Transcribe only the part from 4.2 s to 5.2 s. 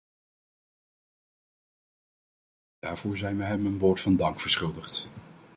verschuldigd.